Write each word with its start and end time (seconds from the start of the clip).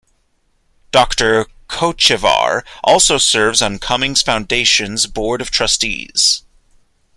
Doctor 0.89 1.45
Kochevar 1.69 2.63
also 2.83 3.19
serves 3.19 3.61
on 3.61 3.77
Cummings 3.77 4.23
Foundation's 4.23 5.05
board 5.05 5.41
of 5.41 5.51
trustees. 5.51 6.41